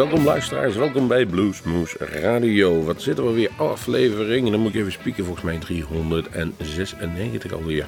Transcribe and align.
Welkom 0.00 0.24
luisteraars, 0.24 0.76
welkom 0.76 1.08
bij 1.08 1.26
Bluesmoose 1.26 1.96
Radio. 1.98 2.82
Wat 2.82 3.02
zitten 3.02 3.26
we 3.26 3.32
weer? 3.32 3.50
Aflevering, 3.56 4.50
dan 4.50 4.60
moet 4.60 4.74
ik 4.74 4.80
even 4.80 4.92
spieken, 4.92 5.24
volgens 5.24 5.44
mij 5.44 5.58
396 5.58 7.52
alweer. 7.52 7.86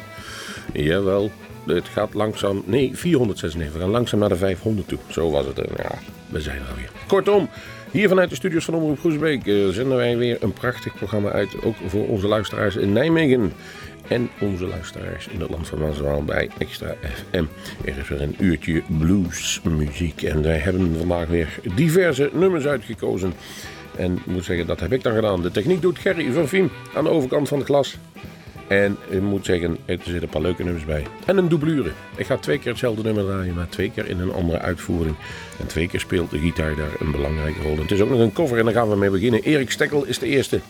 Jawel, 0.72 1.30
het 1.66 1.88
gaat 1.88 2.14
langzaam, 2.14 2.62
nee 2.66 2.96
496, 2.96 3.72
we 3.72 3.80
gaan 3.80 3.90
langzaam 3.90 4.20
naar 4.20 4.28
de 4.28 4.36
500 4.36 4.88
toe. 4.88 4.98
Zo 5.08 5.30
was 5.30 5.46
het, 5.46 5.56
ja, 5.56 5.90
we 6.28 6.40
zijn 6.40 6.60
er 6.60 6.68
alweer. 6.68 6.90
Kortom, 7.06 7.48
hier 7.90 8.08
vanuit 8.08 8.30
de 8.30 8.36
studios 8.36 8.64
van 8.64 8.74
Omroep 8.74 8.98
Groesbeek 8.98 9.46
uh, 9.46 9.68
zenden 9.68 9.96
wij 9.96 10.16
weer 10.16 10.36
een 10.40 10.52
prachtig 10.52 10.94
programma 10.94 11.30
uit, 11.30 11.62
ook 11.62 11.76
voor 11.86 12.08
onze 12.08 12.26
luisteraars 12.28 12.76
in 12.76 12.92
Nijmegen 12.92 13.52
en 14.08 14.30
onze 14.40 14.66
luisteraars 14.66 15.28
in 15.28 15.40
het 15.40 15.50
land 15.50 15.68
van 15.68 15.78
Maaswaal 15.78 16.24
bij 16.24 16.50
Extra 16.58 16.94
FM. 17.00 17.44
Er 17.84 17.98
is 17.98 18.08
weer 18.08 18.22
een 18.22 18.36
uurtje 18.38 18.82
bluesmuziek 18.98 20.22
en 20.22 20.42
wij 20.42 20.58
hebben 20.58 20.96
vandaag 20.98 21.28
weer 21.28 21.58
diverse 21.74 22.30
nummers 22.32 22.66
uitgekozen. 22.66 23.32
En 23.96 24.16
ik 24.16 24.26
moet 24.26 24.44
zeggen, 24.44 24.66
dat 24.66 24.80
heb 24.80 24.92
ik 24.92 25.02
dan 25.02 25.14
gedaan. 25.14 25.42
De 25.42 25.50
techniek 25.50 25.82
doet 25.82 25.98
Gerry 25.98 26.32
van 26.46 26.70
aan 26.94 27.04
de 27.04 27.10
overkant 27.10 27.48
van 27.48 27.58
het 27.58 27.66
glas. 27.66 27.98
En 28.66 28.96
ik 29.08 29.20
moet 29.20 29.44
zeggen, 29.44 29.76
er 29.84 29.96
zitten 29.96 30.22
een 30.22 30.28
paar 30.28 30.42
leuke 30.42 30.64
nummers 30.64 30.84
bij. 30.84 31.06
En 31.26 31.36
een 31.36 31.48
doublure. 31.48 31.92
Ik 32.16 32.26
ga 32.26 32.36
twee 32.36 32.58
keer 32.58 32.70
hetzelfde 32.70 33.02
nummer 33.02 33.24
draaien, 33.24 33.54
maar 33.54 33.68
twee 33.68 33.90
keer 33.90 34.08
in 34.08 34.20
een 34.20 34.32
andere 34.32 34.58
uitvoering. 34.58 35.16
En 35.60 35.66
twee 35.66 35.88
keer 35.88 36.00
speelt 36.00 36.30
de 36.30 36.38
gitaar 36.38 36.76
daar 36.76 36.90
een 37.00 37.10
belangrijke 37.10 37.62
rol. 37.62 37.78
Het 37.78 37.90
is 37.90 38.00
ook 38.00 38.10
nog 38.10 38.18
een 38.18 38.32
cover 38.32 38.58
en 38.58 38.64
daar 38.64 38.74
gaan 38.74 38.88
we 38.88 38.96
mee 38.96 39.10
beginnen. 39.10 39.42
Erik 39.42 39.70
Stekkel 39.70 40.04
is 40.04 40.18
de 40.18 40.26
eerste. 40.26 40.60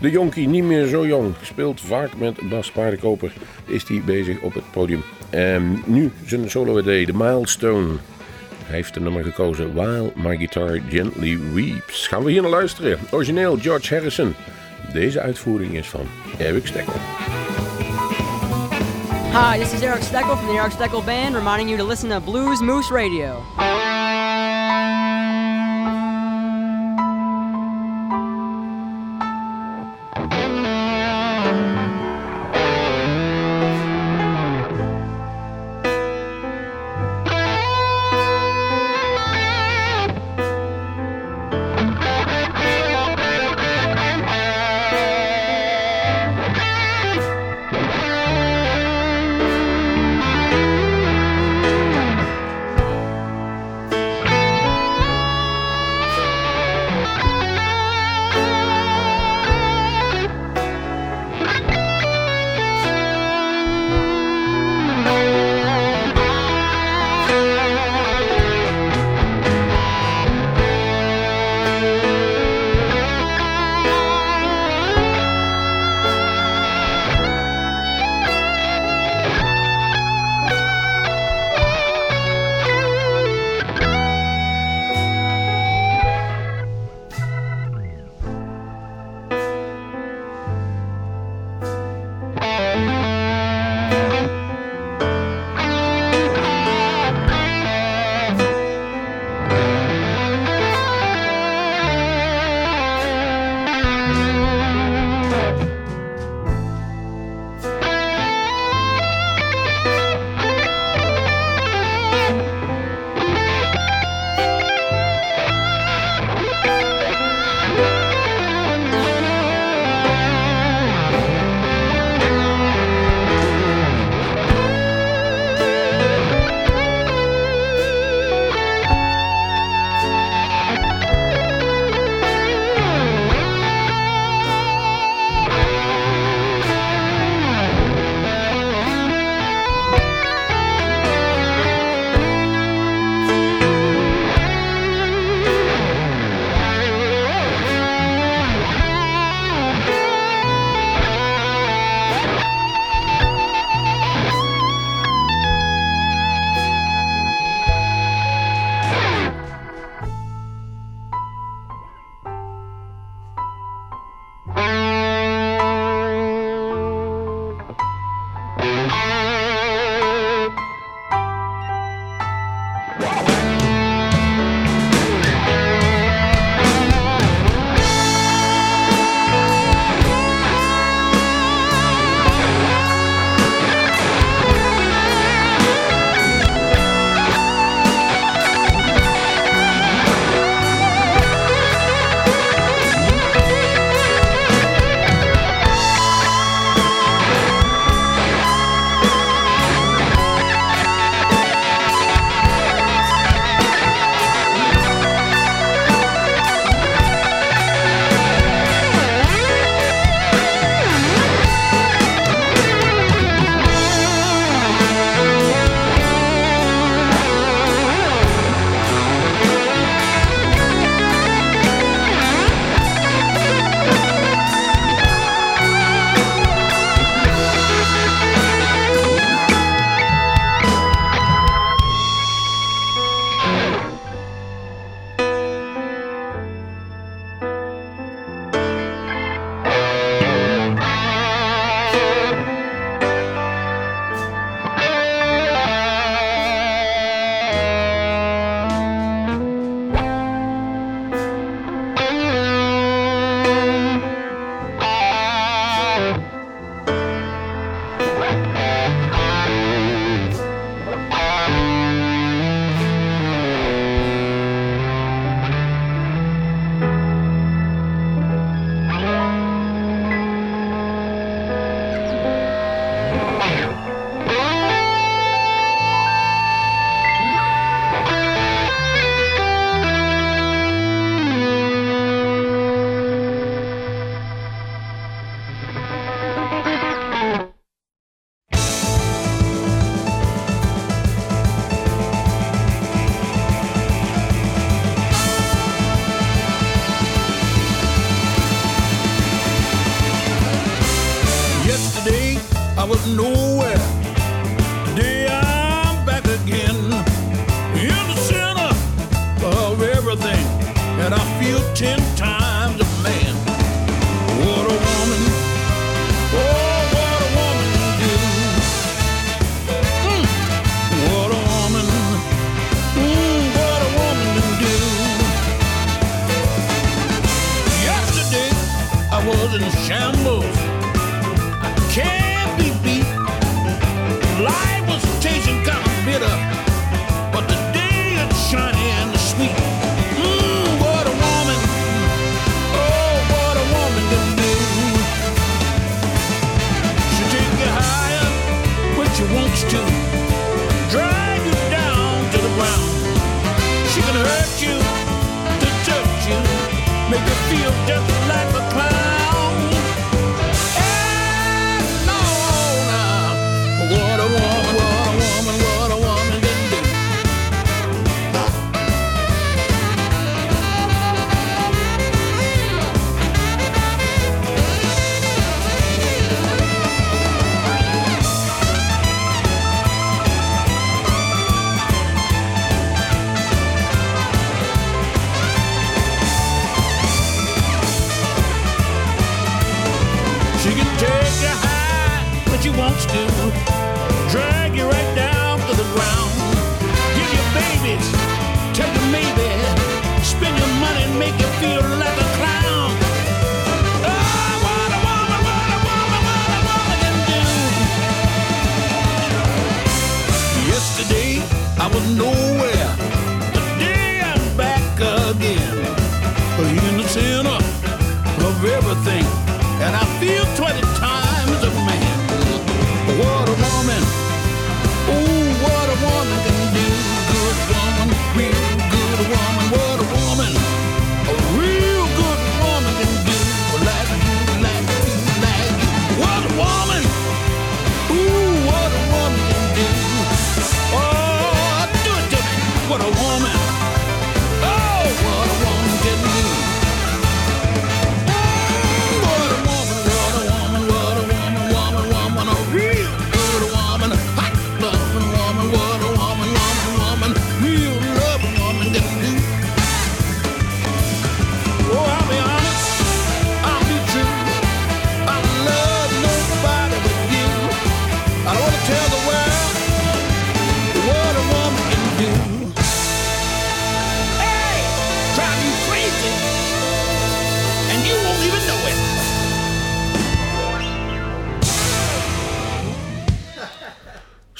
De 0.00 0.10
jonkie, 0.10 0.48
niet 0.48 0.64
meer 0.64 0.86
zo 0.86 1.06
jong, 1.06 1.34
speelt 1.42 1.80
vaak 1.80 2.16
met 2.16 2.48
Bas 2.48 2.70
Paardenkoper. 2.70 3.32
Is 3.64 3.88
hij 3.88 4.02
bezig 4.04 4.40
op 4.40 4.54
het 4.54 4.70
podium. 4.70 5.02
En 5.30 5.82
nu 5.86 6.12
zijn 6.26 6.50
solo-ID, 6.50 7.06
de 7.06 7.12
Milestone. 7.14 7.88
Hij 8.64 8.76
heeft 8.76 8.94
de 8.94 9.00
nummer 9.00 9.24
gekozen, 9.24 9.74
While 9.74 10.12
My 10.14 10.36
Guitar 10.36 10.80
Gently 10.88 11.38
Weeps. 11.52 12.06
Gaan 12.06 12.24
we 12.24 12.30
hier 12.30 12.42
naar 12.42 12.50
luisteren. 12.50 12.98
Origineel 13.10 13.56
George 13.56 13.94
Harrison. 13.94 14.34
Deze 14.92 15.20
uitvoering 15.20 15.76
is 15.76 15.88
van 15.88 16.06
Eric 16.38 16.66
Steckel. 16.66 16.94
Hi, 19.32 19.58
this 19.58 19.72
is 19.72 19.82
Eric 19.82 20.02
Steckel 20.02 20.36
from 20.36 20.46
the 20.46 20.60
Eric 20.60 20.72
Steckel 20.72 21.02
Band, 21.02 21.34
reminding 21.34 21.68
you 21.68 21.80
to 21.80 21.86
listen 21.86 22.08
to 22.08 22.20
Blues 22.20 22.60
Moose 22.60 22.94
Radio. 22.94 23.42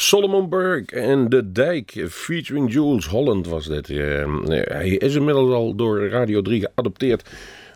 Solomon 0.04 0.49
Burke 0.49 1.00
en 1.00 1.28
De 1.28 1.52
Dijk, 1.52 2.06
featuring 2.08 2.73
Jules 2.73 3.06
Holland 3.06 3.46
was 3.46 3.66
dit. 3.66 3.90
Eh, 3.90 4.37
hij 4.49 4.88
is 4.88 5.14
inmiddels 5.14 5.52
al 5.52 5.75
door 5.75 6.08
Radio 6.08 6.42
3 6.42 6.61
geadopteerd. 6.61 7.23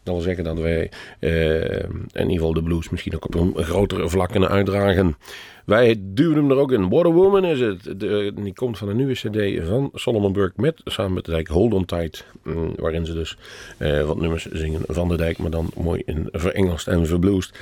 Dat 0.02 0.14
wil 0.14 0.20
zeggen 0.20 0.44
dat 0.44 0.58
wij 0.58 0.90
eh, 1.18 1.80
in 2.12 2.12
ieder 2.12 2.30
geval 2.30 2.52
de 2.52 2.62
blues 2.62 2.88
misschien 2.88 3.14
ook 3.14 3.24
op 3.24 3.34
een 3.34 3.64
grotere 3.64 4.08
vlak 4.08 4.30
kunnen 4.30 4.48
uitdragen. 4.48 5.16
Wij 5.68 5.96
duwen 6.00 6.36
hem 6.36 6.50
er 6.50 6.56
ook 6.56 6.72
in. 6.72 6.88
What 6.88 7.06
a 7.06 7.10
Woman 7.10 7.44
is 7.44 7.60
het. 7.60 8.00
De, 8.00 8.32
die 8.34 8.54
komt 8.54 8.78
van 8.78 8.88
een 8.88 8.96
nieuwe 8.96 9.12
cd 9.12 9.66
van 9.66 9.90
Solomon 9.94 10.32
Burke 10.32 10.60
met, 10.60 10.80
samen 10.84 11.12
met 11.12 11.24
De 11.24 11.30
Dijk, 11.30 11.48
Hold 11.48 11.74
on 11.74 11.84
Tight. 11.84 12.24
mm, 12.42 12.72
waarin 12.76 13.06
ze 13.06 13.12
dus 13.12 13.36
eh, 13.78 14.06
wat 14.06 14.20
nummers 14.20 14.46
zingen 14.46 14.80
van 14.86 15.08
De 15.08 15.16
Dijk, 15.16 15.38
maar 15.38 15.50
dan 15.50 15.70
mooi 15.76 16.02
in 16.04 16.28
verengelst 16.32 16.88
en 16.88 17.06
verbluest. 17.06 17.58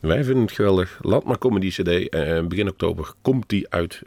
Wij 0.00 0.24
vinden 0.24 0.42
het 0.42 0.52
geweldig. 0.52 0.98
Laat 1.02 1.24
maar 1.24 1.38
komen 1.38 1.60
die 1.60 1.70
cd. 1.70 2.08
Eh, 2.08 2.46
begin 2.46 2.68
oktober 2.68 3.12
komt 3.22 3.48
die 3.48 3.68
uit. 3.68 4.02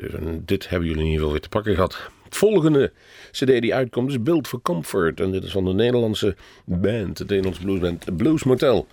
Dit 0.45 0.69
hebben 0.69 0.87
jullie 0.87 1.03
in 1.03 1.09
ieder 1.09 1.19
geval 1.19 1.31
weer 1.31 1.41
te 1.41 1.49
pakken 1.49 1.73
gehad. 1.73 2.09
Het 2.23 2.37
volgende 2.37 2.91
cd 3.31 3.61
die 3.61 3.75
uitkomt 3.75 4.09
is 4.09 4.23
Build 4.23 4.47
for 4.47 4.61
Comfort. 4.61 5.19
En 5.19 5.31
dit 5.31 5.43
is 5.43 5.51
van 5.51 5.65
de 5.65 5.73
Nederlandse 5.73 6.35
band, 6.65 7.17
de 7.17 7.23
Nederlandse 7.23 7.61
bluesband 7.61 8.17
Blues 8.17 8.43
Motel. 8.43 8.87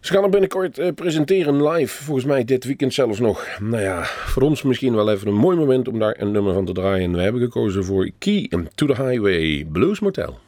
Ze 0.00 0.12
gaan 0.12 0.24
er 0.24 0.30
binnenkort 0.30 0.78
eh, 0.78 0.92
presenteren 0.94 1.68
live. 1.68 2.02
Volgens 2.02 2.26
mij 2.26 2.44
dit 2.44 2.64
weekend 2.64 2.94
zelfs 2.94 3.18
nog. 3.18 3.46
Nou 3.60 3.82
ja, 3.82 4.04
voor 4.04 4.42
ons 4.42 4.62
misschien 4.62 4.94
wel 4.94 5.10
even 5.10 5.28
een 5.28 5.34
mooi 5.34 5.56
moment 5.56 5.88
om 5.88 5.98
daar 5.98 6.16
een 6.18 6.30
nummer 6.30 6.54
van 6.54 6.64
te 6.64 6.72
draaien. 6.72 7.12
We 7.12 7.20
hebben 7.20 7.42
gekozen 7.42 7.84
voor 7.84 8.10
Key 8.18 8.50
to 8.74 8.86
the 8.86 9.02
Highway 9.02 9.66
Blues 9.72 10.00
Motel. 10.00 10.38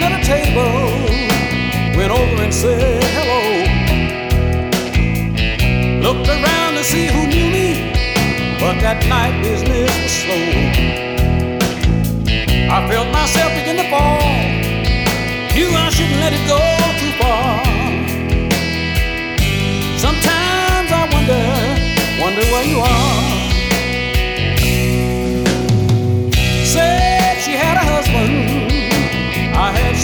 Down 0.00 0.12
at 0.12 0.20
a 0.20 0.24
table, 0.24 0.72
went 1.96 2.10
over 2.10 2.42
and 2.42 2.54
said 2.54 3.02
hello. 3.16 3.42
Looked 6.02 6.28
around 6.28 6.74
to 6.74 6.84
see 6.84 7.06
who 7.06 7.26
knew 7.26 7.50
me, 7.50 7.92
but 8.60 8.80
that 8.80 9.04
night 9.08 9.42
business 9.42 9.90
was 10.02 10.12
slow. 10.22 10.46
I 12.70 12.86
felt 12.88 13.08
myself 13.12 13.50
begin 13.54 13.76
to 13.76 13.88
fall. 13.90 14.20
Knew 15.54 15.70
I 15.74 15.90
shouldn't 15.90 16.20
let 16.20 16.32
it 16.32 16.44
go 16.46 16.60
too 17.00 17.12
far. 17.20 17.64
Sometimes 19.98 20.90
I 20.92 21.02
wonder, 21.12 21.42
wonder 22.22 22.44
where 22.52 22.64
you 22.64 22.78
are. 22.80 23.07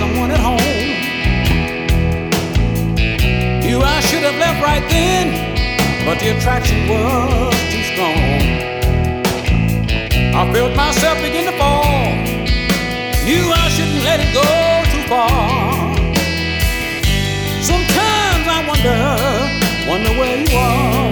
Someone 0.04 0.30
at 0.30 0.42
home. 0.50 0.82
Knew 3.64 3.80
I 3.80 4.00
should 4.08 4.24
have 4.28 4.38
left 4.44 4.60
right 4.62 4.84
then, 4.96 5.26
but 6.06 6.16
the 6.20 6.28
attraction 6.36 6.78
was 6.92 7.54
too 7.72 7.84
strong. 7.90 8.20
I 10.40 10.42
felt 10.52 10.72
myself 10.76 11.16
begin 11.22 11.44
to 11.50 11.56
fall. 11.62 12.04
Knew 13.26 13.44
I 13.62 13.66
shouldn't 13.74 14.02
let 14.08 14.18
it 14.24 14.30
go 14.40 14.48
too 14.92 15.04
far. 15.12 15.30
Sometimes 17.70 18.44
I 18.56 18.60
wonder, 18.70 18.98
wonder 19.90 20.12
where 20.20 20.36
you 20.44 20.50
are. 20.58 21.03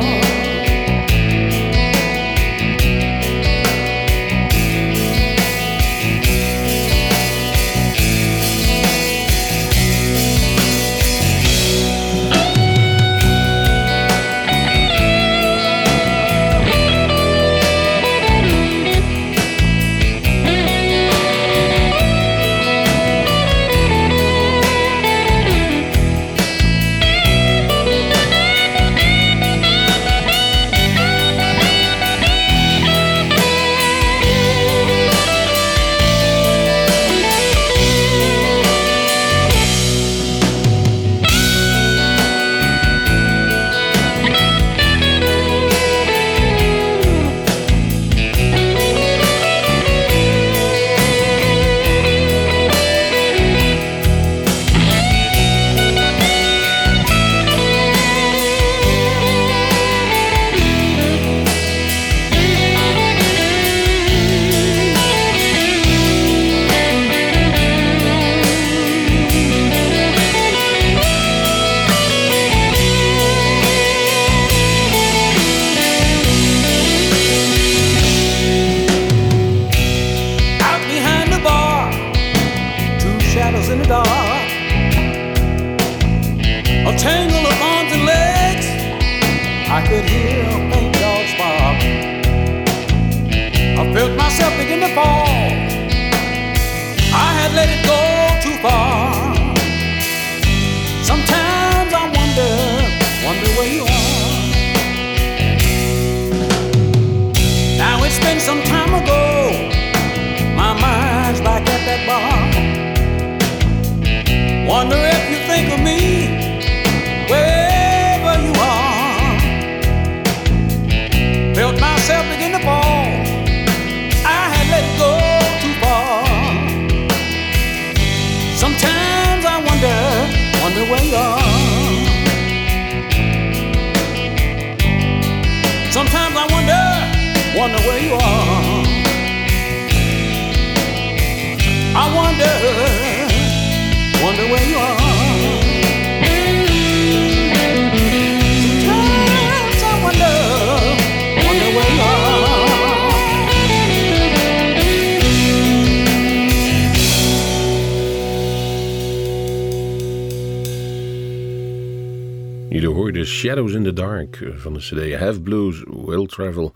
Van 164.57 164.75
de 164.75 164.81
CD 164.81 165.15
Have 165.19 165.41
Blues 165.41 165.83
Will 165.87 166.27
Travel 166.27 166.73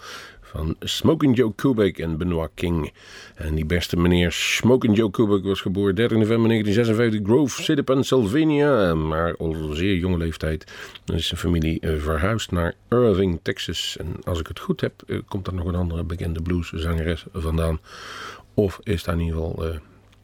van 0.56 0.76
Smoking 0.80 1.36
Joe 1.36 1.52
Kubik 1.54 1.98
en 1.98 2.16
Benoit 2.16 2.50
King. 2.54 2.92
En 3.34 3.54
die 3.54 3.66
beste 3.66 3.96
meneer 3.96 4.32
Smoking 4.32 4.96
Joe 4.96 5.10
Kubik 5.10 5.44
was 5.44 5.60
geboren 5.60 5.94
13 5.94 6.18
november 6.18 6.48
1956 6.48 7.32
Grove 7.32 7.62
City, 7.62 7.82
Pennsylvania. 7.82 8.94
Maar 8.94 9.36
al 9.36 9.54
zeer 9.72 9.96
jonge 9.96 10.16
leeftijd 10.16 10.72
is 11.14 11.26
zijn 11.26 11.40
familie 11.40 11.80
eh, 11.80 11.96
verhuisd 11.98 12.50
naar 12.50 12.74
Irving, 12.88 13.38
Texas. 13.42 13.96
En 13.96 14.14
als 14.24 14.40
ik 14.40 14.46
het 14.46 14.60
goed 14.60 14.80
heb, 14.80 15.02
eh, 15.06 15.18
komt 15.28 15.46
er 15.46 15.54
nog 15.54 15.66
een 15.66 15.74
andere 15.74 16.04
bekende 16.04 16.42
blueszangeres 16.42 17.24
vandaan. 17.32 17.80
Of 18.54 18.80
is 18.82 19.02
daar 19.04 19.14
in 19.14 19.20
ieder 19.20 19.36
geval... 19.36 19.64
eh, 19.64 19.78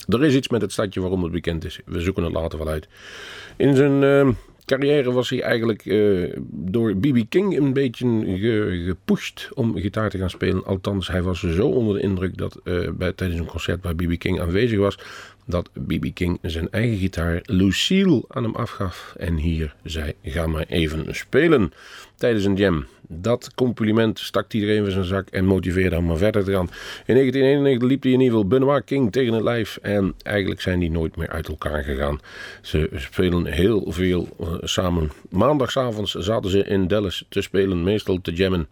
er 0.08 0.24
is 0.24 0.34
iets 0.34 0.48
met 0.48 0.60
het 0.60 0.72
stadje 0.72 1.00
waarom 1.00 1.22
het 1.22 1.32
bekend 1.32 1.64
is. 1.64 1.80
We 1.84 2.00
zoeken 2.00 2.22
het 2.22 2.32
later 2.32 2.58
wel 2.58 2.68
uit. 2.68 2.88
In 3.56 3.76
zijn 3.76 4.36
carrière 4.64 5.12
was 5.12 5.30
hij 5.30 5.42
eigenlijk 5.42 5.86
eh, 5.86 6.36
door 6.50 6.96
B.B. 6.96 7.18
King 7.28 7.56
een 7.58 7.72
beetje 7.72 8.06
ge- 8.24 8.82
gepusht 8.86 9.48
om 9.54 9.76
gitaar 9.78 10.10
te 10.10 10.18
gaan 10.18 10.30
spelen. 10.30 10.64
Althans, 10.64 11.08
hij 11.08 11.22
was 11.22 11.40
zo 11.40 11.68
onder 11.68 11.94
de 11.94 12.02
indruk 12.02 12.36
dat 12.38 12.60
eh, 12.64 12.90
bij, 12.90 13.12
tijdens 13.12 13.40
een 13.40 13.46
concert 13.46 13.82
waar 13.82 13.94
B.B. 13.94 14.18
King 14.18 14.40
aanwezig 14.40 14.78
was, 14.78 14.98
dat 15.46 15.70
B.B. 15.86 16.06
King 16.14 16.38
zijn 16.42 16.70
eigen 16.70 16.96
gitaar 16.96 17.40
Lucille 17.44 18.24
aan 18.28 18.42
hem 18.42 18.54
afgaf. 18.54 19.14
En 19.18 19.36
hier 19.36 19.74
zei: 19.84 20.12
Ga 20.22 20.46
maar 20.46 20.64
even 20.68 21.14
spelen 21.14 21.72
tijdens 22.16 22.44
een 22.44 22.56
jam. 22.56 22.86
Dat 23.08 23.54
compliment 23.54 24.18
stak 24.18 24.52
iedereen 24.52 24.84
in 24.84 24.90
zijn 24.90 25.04
zak 25.04 25.28
en 25.28 25.44
motiveerde 25.44 25.96
hem 25.96 26.04
maar 26.04 26.16
verder 26.16 26.44
te 26.44 26.52
gaan. 26.52 26.68
In 27.06 27.14
1991 27.14 27.88
liep 27.88 28.02
hij 28.02 28.12
in 28.12 28.20
ieder 28.20 28.34
geval 28.34 28.48
Benoit 28.48 28.84
King 28.84 29.12
tegen 29.12 29.32
het 29.32 29.42
lijf. 29.42 29.78
En 29.82 30.14
eigenlijk 30.22 30.60
zijn 30.60 30.78
die 30.78 30.90
nooit 30.90 31.16
meer 31.16 31.28
uit 31.28 31.48
elkaar 31.48 31.84
gegaan. 31.84 32.20
Ze 32.60 32.90
spelen 32.94 33.46
heel 33.46 33.84
veel 33.88 34.28
uh, 34.40 34.46
samen. 34.60 35.10
Maandagsavonds 35.30 36.12
zaten 36.12 36.50
ze 36.50 36.64
in 36.64 36.88
Dallas 36.88 37.24
te 37.28 37.40
spelen, 37.40 37.82
meestal 37.82 38.20
te 38.20 38.32
jammen 38.32 38.68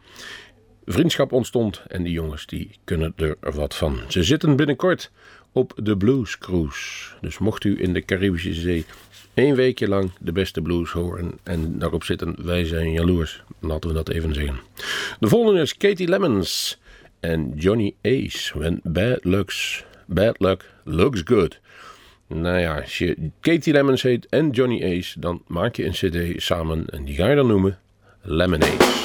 vriendschap 0.93 1.33
ontstond 1.33 1.83
en 1.89 2.03
die 2.03 2.13
jongens 2.13 2.47
die 2.47 2.71
kunnen 2.85 3.13
er 3.17 3.37
wat 3.41 3.75
van. 3.75 3.99
Ze 4.09 4.23
zitten 4.23 4.57
binnenkort 4.57 5.11
op 5.53 5.73
de 5.83 5.97
Blues 5.97 6.39
Cruise. 6.39 7.15
Dus 7.21 7.39
mocht 7.39 7.65
u 7.65 7.83
in 7.83 7.93
de 7.93 8.05
Caribische 8.05 8.55
Zee 8.55 8.85
één 9.35 9.55
weekje 9.55 9.89
lang 9.89 10.11
de 10.19 10.33
beste 10.33 10.63
blues 10.63 10.91
horen 10.91 11.33
en 11.43 11.79
daarop 11.79 12.05
zitten, 12.05 12.37
wij 12.45 12.65
zijn 12.65 12.93
jaloers. 12.93 13.43
Laten 13.59 13.89
we 13.89 13.95
dat 13.95 14.09
even 14.09 14.35
zeggen. 14.35 14.61
De 15.21 15.29
volgende 15.29 15.61
is 15.61 15.77
Katie 15.77 16.09
Lemons 16.09 16.79
en 17.21 17.53
Johnny 17.57 17.95
Ace. 18.03 18.59
When 18.59 18.81
bad 18.83 19.25
looks, 19.25 19.85
bad 20.07 20.41
luck 20.41 20.71
looks 20.85 21.23
good. 21.25 21.61
Nou 22.27 22.59
ja, 22.59 22.81
als 22.81 22.99
je 22.99 23.31
Katie 23.41 23.73
Lemons 23.73 24.03
heet 24.03 24.27
en 24.29 24.51
Johnny 24.51 24.99
Ace, 24.99 25.21
dan 25.21 25.43
maak 25.47 25.77
je 25.77 25.85
een 25.85 25.93
cd 25.93 26.43
samen 26.43 26.87
en 26.87 27.05
die 27.05 27.15
ga 27.15 27.29
je 27.29 27.37
dan 27.37 27.47
noemen 27.47 27.79
Lemonade. 28.23 28.99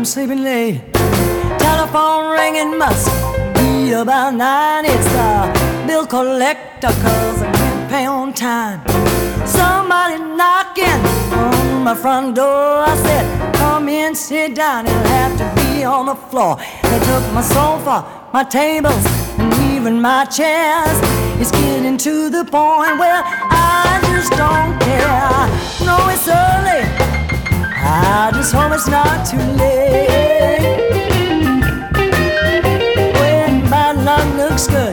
I'm 0.00 0.06
sleeping 0.06 0.42
late. 0.42 0.80
Telephone 1.58 2.30
ringing 2.30 2.78
must 2.78 3.10
be 3.54 3.92
about 3.92 4.32
nine. 4.32 4.86
It's 4.86 5.04
the 5.12 5.84
bill 5.86 6.06
collector 6.06 6.88
cause 6.88 7.42
I 7.42 7.52
can't 7.52 7.90
pay 7.90 8.06
on 8.06 8.32
time. 8.32 9.09
Knocking 10.98 11.70
on 11.76 11.84
my 11.84 11.94
front 11.94 12.36
door. 12.36 12.84
I 12.86 12.96
said, 12.96 13.54
come 13.54 13.88
in, 13.88 14.14
sit 14.14 14.54
down. 14.54 14.86
It'll 14.86 15.02
have 15.04 15.36
to 15.38 15.46
be 15.62 15.84
on 15.84 16.06
the 16.06 16.14
floor. 16.14 16.56
They 16.82 16.98
took 17.00 17.24
my 17.32 17.42
sofa, 17.42 18.04
my 18.32 18.44
tables, 18.44 19.04
and 19.38 19.52
even 19.72 20.00
my 20.00 20.24
chairs. 20.24 20.98
It's 21.40 21.50
getting 21.50 21.96
to 21.98 22.28
the 22.28 22.44
point 22.44 22.98
where 22.98 23.22
I 23.24 24.00
just 24.12 24.32
don't 24.32 24.78
care. 24.80 25.48
No, 25.86 25.96
it's 26.08 26.28
early. 26.28 26.82
I 27.82 28.30
just 28.34 28.52
hope 28.52 28.72
it's 28.72 28.88
not 28.88 29.26
too 29.26 29.38
late. 29.38 30.08
When 33.18 33.52
bad 33.70 33.96
luck 34.04 34.26
looks 34.36 34.66
good, 34.66 34.89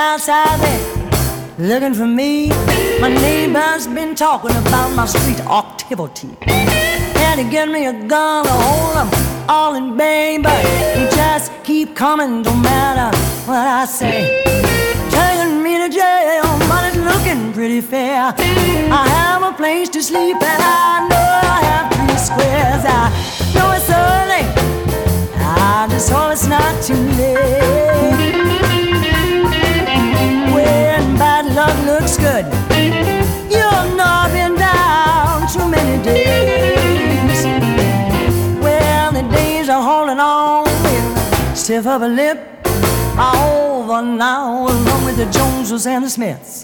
outside 0.00 0.58
there 0.60 1.00
looking 1.58 1.92
for 1.92 2.06
me. 2.06 2.48
My 3.00 3.08
neighbor's 3.08 3.86
been 3.86 4.14
talking 4.14 4.56
about 4.56 4.88
my 4.94 5.04
street 5.04 5.40
activity. 5.40 6.30
Had 7.22 7.36
to 7.36 7.44
get 7.44 7.68
me 7.68 7.86
a 7.86 7.92
gun 7.92 8.44
to 8.46 8.50
hold 8.50 8.96
'em 8.96 9.08
all 9.48 9.74
in 9.74 9.96
bay, 9.96 10.38
but 10.38 10.60
you 10.96 11.06
just 11.22 11.52
keep 11.64 11.94
coming, 11.94 12.42
no 12.42 12.54
matter 12.70 13.08
what 13.46 13.66
I 13.80 13.84
say. 13.84 14.42
Taking 15.10 15.62
me 15.62 15.72
to 15.82 15.88
jail, 16.00 16.46
it's 16.86 16.96
looking 17.10 17.52
pretty 17.52 17.82
fair. 17.82 18.34
I 19.00 19.02
have 19.18 19.42
a 19.42 19.52
place 19.52 19.88
to 19.90 20.00
sleep, 20.02 20.36
and 20.52 20.62
I 20.62 21.06
know 21.10 21.30
I 21.56 21.58
have 21.70 21.86
three 21.94 22.18
squares. 22.28 22.84
I 23.00 23.04
know 23.54 23.68
it's 23.78 23.90
early. 24.06 24.44
I 25.38 25.86
just 25.90 26.08
hope 26.10 26.32
it's 26.32 26.46
not 26.46 26.72
too 26.86 27.00
late. 27.18 28.49
Good, 32.20 32.44
know 34.00 34.04
I've 34.06 34.32
been 34.32 34.54
down 34.56 35.48
too 35.52 35.68
many 35.68 36.02
days. 36.02 37.44
Well, 38.64 39.12
the 39.12 39.22
days 39.34 39.68
are 39.68 39.82
holding 39.82 40.18
on 40.18 40.64
with 40.84 41.56
stiff 41.56 41.86
upper 41.86 42.08
lip. 42.08 42.38
Are 43.18 43.36
over 43.36 44.02
now, 44.02 44.68
along 44.68 45.04
with 45.04 45.16
the 45.16 45.26
Joneses 45.26 45.86
and 45.86 46.04
the 46.04 46.10
Smiths. 46.10 46.62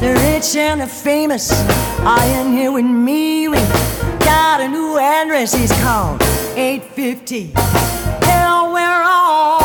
The 0.00 0.10
rich 0.26 0.56
and 0.56 0.80
the 0.80 0.86
famous 0.86 1.52
are 2.00 2.26
in 2.40 2.52
here 2.52 2.72
with 2.72 2.86
me. 2.86 3.48
We 3.48 3.58
got 4.18 4.60
a 4.60 4.68
new 4.68 4.98
address, 4.98 5.54
it's 5.54 5.72
called 5.82 6.20
850. 6.56 7.52
Hell, 8.26 8.72
we're 8.72 9.02
all 9.04 9.61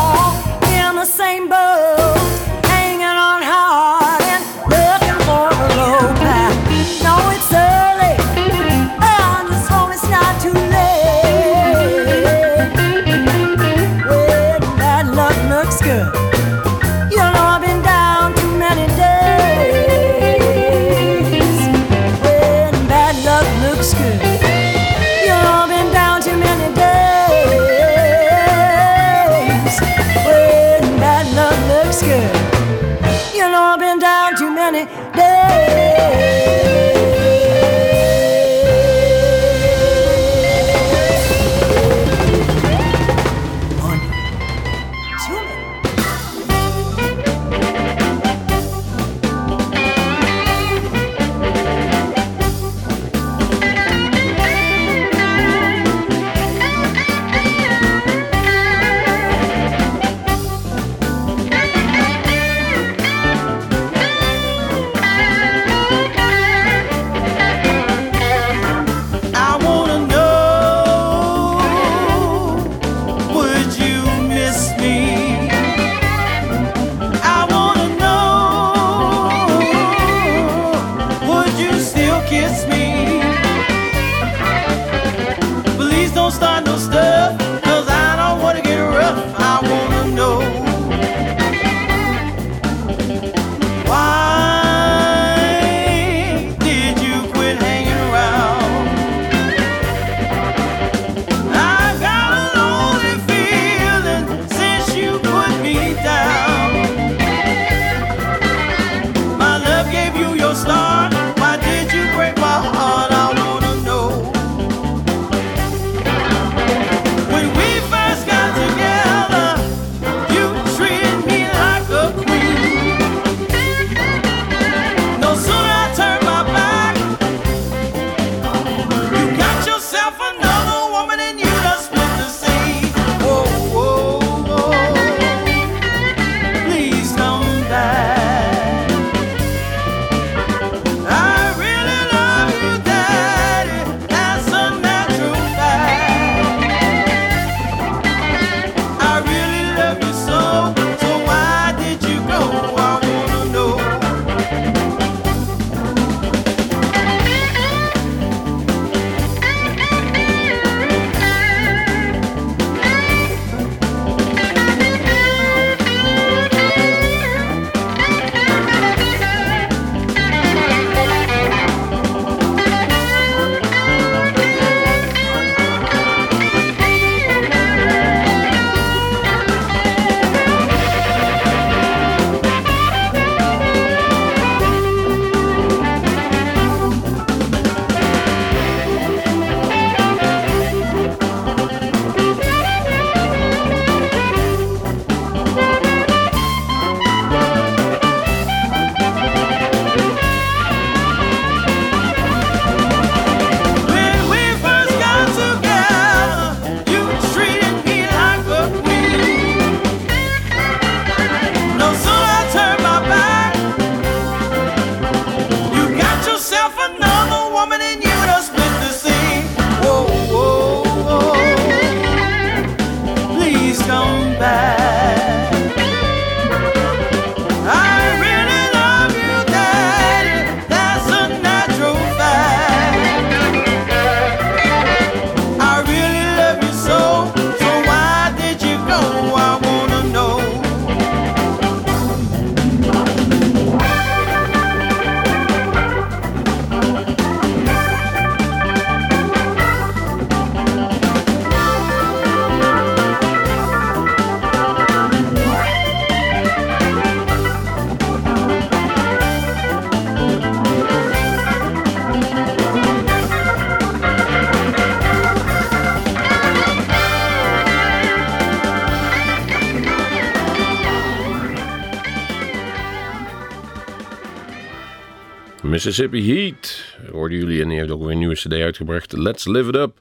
Mississippi 275.68 276.32
Heat. 276.32 276.84
Hoorden 277.12 277.38
jullie 277.38 277.62
en 277.62 277.68
die 277.68 277.78
heeft 277.78 277.90
ook 277.90 278.00
weer 278.00 278.10
een 278.10 278.18
nieuwe 278.18 278.34
cd 278.34 278.52
uitgebracht. 278.52 279.12
Let's 279.12 279.46
Live 279.46 279.68
It 279.68 279.76
Up. 279.76 280.00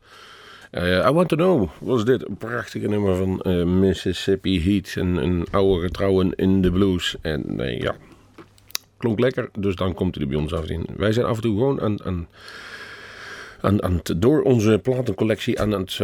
Uh, 0.72 1.06
I 1.10 1.12
Want 1.12 1.30
To 1.30 1.36
Know 1.36 1.70
was 1.80 2.06
dit. 2.06 2.28
Een 2.28 2.38
prachtige 2.38 2.88
nummer 2.88 3.16
van 3.16 3.44
uh, 3.48 3.64
Mississippi 3.64 4.64
Heat. 4.64 4.94
Een, 4.96 5.16
een 5.16 5.46
oude 5.52 5.82
getrouwen 5.82 6.36
in 6.36 6.62
de 6.62 6.72
blues. 6.72 7.16
En 7.22 7.62
uh, 7.62 7.80
ja, 7.80 7.96
klonk 8.98 9.20
lekker. 9.20 9.50
Dus 9.60 9.76
dan 9.76 9.94
komt 9.94 10.16
hij 10.16 10.24
er 10.24 10.30
bij 10.30 10.40
ons 10.40 10.54
af 10.54 10.70
in. 10.70 10.86
Wij 10.98 11.12
zijn 11.12 11.26
af 11.26 11.36
en 11.36 11.42
toe 11.42 11.58
gewoon 11.58 11.82
aan, 11.82 12.04
aan, 12.04 12.28
aan, 13.62 13.84
aan 13.84 14.02
door 14.18 14.42
onze 14.42 14.80
platencollectie 14.84 15.60
aan 15.62 15.72
het, 15.72 16.00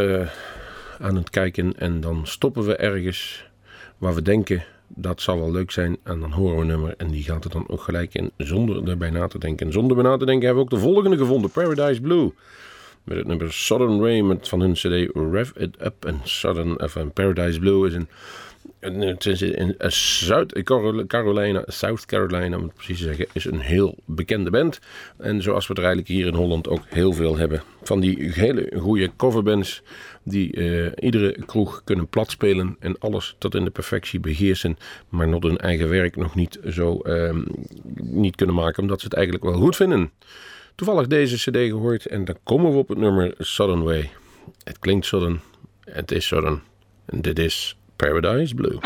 aan 1.00 1.16
het 1.16 1.30
kijken. 1.30 1.74
En 1.78 2.02
dan 2.02 2.28
stoppen 2.28 2.66
we 2.66 2.76
ergens 2.76 3.46
waar 3.98 4.14
we 4.14 4.22
denken 4.22 4.64
dat 4.96 5.22
zal 5.22 5.40
wel 5.40 5.52
leuk 5.52 5.72
zijn. 5.72 5.98
En 6.04 6.20
dan 6.20 6.32
horen 6.32 6.56
we 6.56 6.62
een 6.62 6.68
nummer 6.68 6.94
en 6.98 7.08
die 7.08 7.24
gaat 7.24 7.44
er 7.44 7.50
dan 7.50 7.66
ook 7.68 7.82
gelijk 7.82 8.14
in 8.14 8.32
zonder 8.38 8.90
erbij 8.90 9.10
na 9.10 9.28
te 9.28 9.40
denken. 9.40 9.66
En 9.66 9.74
zonder 9.74 9.98
erbij 9.98 10.12
na 10.12 10.18
te 10.18 10.26
denken 10.26 10.46
hebben 10.46 10.66
we 10.66 10.72
ook 10.72 10.80
de 10.80 10.88
volgende 10.88 11.18
gevonden, 11.18 11.50
Paradise 11.50 12.02
Blue. 12.02 12.34
Met 13.04 13.18
het 13.18 13.28
nummer 13.28 13.54
Southern 13.54 14.02
Rain 14.02 14.40
van 14.42 14.60
hun 14.60 14.74
cd 14.74 15.16
Rev 15.32 15.52
It 15.56 15.76
Up. 15.82 16.06
En 16.06 16.20
Southern, 16.24 16.82
of 16.82 16.98
Paradise 17.14 17.60
Blue 17.60 17.88
is 17.88 17.94
een 17.94 18.08
het 18.84 19.26
is 19.26 19.42
in 19.42 19.76
Zuid-Carolina, 19.88 21.64
South 21.68 22.06
Carolina 22.06 22.58
om 22.58 22.64
het 22.64 22.74
precies 22.74 22.98
te 22.98 23.04
zeggen, 23.04 23.28
is 23.34 23.46
een 23.46 23.60
heel 23.60 23.98
bekende 24.06 24.50
band. 24.50 24.80
En 25.18 25.42
zoals 25.42 25.68
we 25.68 25.74
er 25.74 25.84
eigenlijk 25.84 26.08
hier 26.08 26.28
in 26.28 26.34
Holland 26.34 26.68
ook 26.68 26.82
heel 26.88 27.14
veel 27.14 27.38
hebben. 27.38 27.64
Van 27.84 28.00
die 28.00 28.32
hele 28.32 28.72
goede 28.80 29.12
coverbands 29.18 29.82
die 30.24 30.56
uh, 30.56 30.92
iedere 31.00 31.46
kroeg 31.46 31.82
kunnen 31.84 32.08
platspelen 32.08 32.76
en 32.80 33.00
alles 33.00 33.36
tot 33.38 33.56
in 33.56 33.64
de 33.64 33.70
perfectie 33.70 34.20
beheersen. 34.20 34.78
Maar 35.10 35.28
nog 35.28 35.44
hun 35.44 35.58
eigen 35.58 35.90
werk 35.90 36.16
nog 36.16 36.36
niet 36.36 36.60
zo 36.70 37.00
uh, 37.04 37.38
niet 37.96 38.36
kunnen 38.36 38.56
maken, 38.56 38.82
omdat 38.82 39.00
ze 39.00 39.06
het 39.06 39.16
eigenlijk 39.16 39.46
wel 39.46 39.54
goed 39.54 39.76
vinden. 39.76 40.12
Toevallig 40.76 41.08
deze 41.08 41.36
cd 41.36 41.58
gehoord 41.58 42.06
en 42.06 42.26
dan 42.26 42.38
komen 42.44 42.72
we 42.72 42.78
op 42.78 42.88
het 42.88 42.98
nummer 42.98 43.34
Southern 43.38 43.84
Way. 43.84 44.10
Het 44.64 44.80
klinkt 44.80 45.06
Southern, 45.06 45.42
het 45.84 46.12
is 46.12 46.28
Southern 46.28 46.62
en 47.06 47.22
dit 47.22 47.40
is 47.40 47.78
Paradise 47.96 48.56
Blue. 48.56 48.80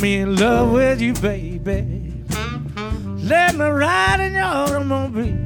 With 0.00 1.00
you, 1.00 1.12
baby. 1.14 2.22
Let 3.16 3.56
me 3.56 3.64
ride 3.64 4.20
in 4.20 4.34
your 4.34 4.44
automobile. 4.44 5.36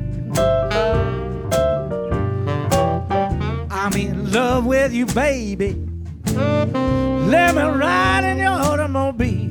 I'm 3.71 3.93
in 3.95 4.31
love 4.31 4.67
with 4.67 4.93
you, 4.93 5.07
baby. 5.07 5.75
Let 6.27 7.55
me 7.55 7.63
ride 7.63 8.25
in 8.25 8.39
your 8.39 8.51
automobile. 8.51 9.51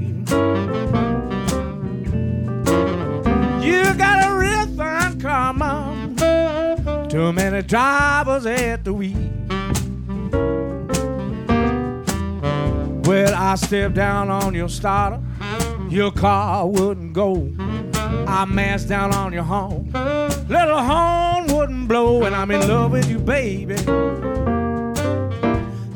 You 3.64 3.94
got 3.96 4.24
a 4.24 4.36
real 4.38 4.68
fine 4.78 5.20
car, 5.20 5.54
mom. 5.54 6.16
Too 7.10 7.34
many 7.34 7.64
drivers 7.64 8.46
at 8.46 8.84
the 8.84 8.94
wheel. 8.94 9.31
Well, 13.04 13.34
I 13.36 13.56
stepped 13.56 13.96
down 13.96 14.30
on 14.30 14.54
your 14.54 14.70
starter, 14.70 15.20
your 15.90 16.12
car 16.12 16.68
wouldn't 16.68 17.14
go. 17.14 17.52
I 18.28 18.46
mashed 18.46 18.88
down 18.88 19.14
on 19.14 19.34
your 19.34 19.44
horn, 19.44 19.92
little 20.48 20.82
horn 20.82 21.48
wouldn't 21.48 21.88
blow, 21.88 22.24
and 22.24 22.36
I'm 22.36 22.52
in 22.52 22.68
love 22.68 22.92
with 22.92 23.10
you, 23.10 23.20
baby. 23.20 23.76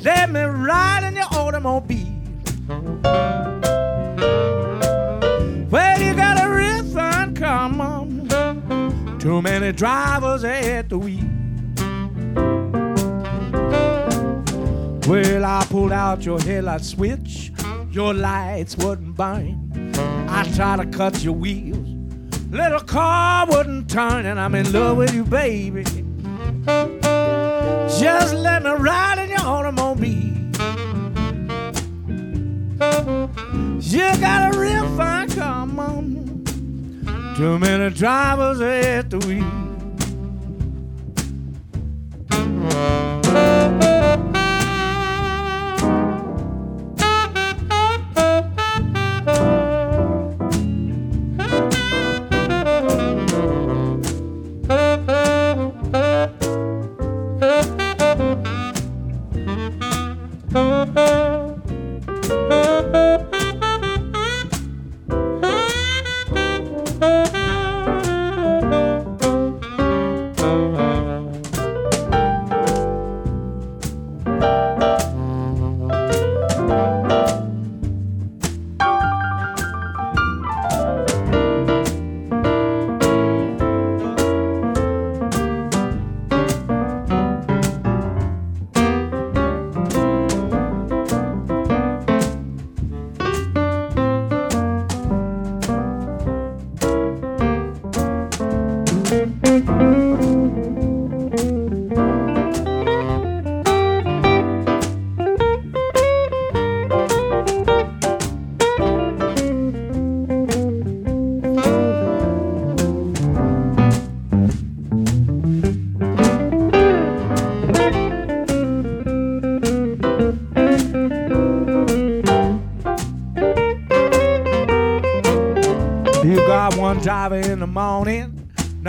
Let 0.03 0.31
me 0.31 0.41
ride 0.41 1.03
in 1.07 1.15
your 1.15 1.27
automobile. 1.31 2.13
Well, 5.69 6.01
you 6.01 6.15
got 6.15 6.39
a 6.39 6.83
fine 6.93 7.35
car, 7.35 7.69
mom. 7.69 8.27
Too 9.19 9.41
many 9.41 9.71
drivers 9.71 10.43
at 10.43 10.89
the 10.89 10.97
wheel. 10.97 11.34
Well, 15.07 15.45
I 15.45 15.63
pulled 15.69 15.91
out 15.91 16.25
your 16.25 16.39
headlight 16.39 16.81
switch. 16.81 17.51
Your 17.91 18.13
lights 18.13 18.75
wouldn't 18.77 19.15
burn. 19.15 19.93
I 20.27 20.43
tried 20.55 20.77
to 20.77 20.85
cut 20.97 21.23
your 21.23 21.33
wheels. 21.33 21.87
Little 22.49 22.79
car 22.79 23.45
wouldn't 23.47 23.87
turn, 23.87 24.25
and 24.25 24.39
I'm 24.39 24.55
in 24.55 24.71
love 24.71 24.97
with 24.97 25.13
you, 25.13 25.23
baby. 25.23 25.83
Just 27.99 28.33
let 28.33 28.63
me 28.63 28.71
ride 28.71 29.19
in 29.19 29.29
your 29.29 29.45
automobile. 29.45 30.33
You 33.81 34.17
got 34.19 34.55
a 34.55 34.59
real 34.59 34.97
fine 34.97 35.29
car, 35.29 35.67
mom. 35.67 36.43
Too 37.37 37.59
many 37.59 37.93
drivers 37.93 38.59
at 38.59 39.11
the 39.11 39.19
wheel. 39.19 39.65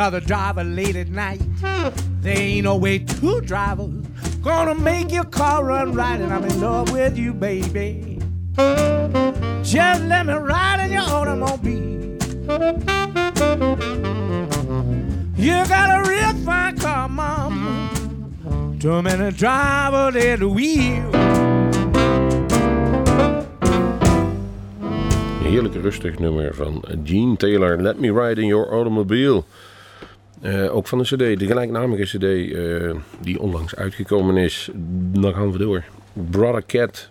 Another 0.07 0.24
driver 0.24 0.62
late 0.62 0.94
at 0.94 1.09
night. 1.09 1.40
There 2.20 2.38
ain't 2.38 2.62
no 2.62 2.76
way 2.76 3.00
two 3.00 3.40
drivers 3.40 4.07
gonna 4.40 4.76
make 4.76 5.11
your 5.11 5.24
car 5.24 5.64
run 5.64 5.94
right, 5.94 6.20
and 6.20 6.32
I'm 6.32 6.44
in 6.44 6.61
love 6.61 6.92
with 6.92 7.18
you, 7.18 7.34
baby. 7.34 8.20
Just 9.64 10.04
let 10.04 10.26
me 10.26 10.34
ride 10.34 10.84
in 10.84 10.92
your 10.92 11.02
automobile. 11.02 12.18
You 15.36 15.66
got 15.66 15.88
a 15.98 16.09
real 16.09 16.34
fine 16.44 16.78
car, 16.78 17.09
mama. 17.09 17.90
Too 18.78 19.02
many 19.02 19.32
drivers 19.32 20.14
at 20.24 20.38
the 20.38 20.48
wheel. 20.48 21.11
Een 25.42 25.52
heerlijk 25.52 25.74
rustig 25.74 26.18
nummer 26.18 26.54
van 26.54 26.84
Gene 27.04 27.36
Taylor. 27.36 27.82
Let 27.82 27.98
Me 27.98 28.12
Ride 28.12 28.40
in 28.40 28.46
Your 28.46 28.68
Automobile. 28.68 29.44
Eh, 30.47 30.74
ook 30.74 30.86
van 30.86 30.99
de 30.99 31.05
cd, 31.05 31.38
de 31.38 31.47
gelijknamige 31.47 32.03
cd 32.03 32.53
eh, 32.53 32.90
die 33.20 33.40
onlangs 33.40 33.76
uitgekomen 33.76 34.36
is. 34.36 34.70
Dan 35.12 35.34
gaan 35.34 35.53
we 35.53 35.59
door. 35.59 35.84
Brother 36.30 36.66
Cat. 36.66 37.11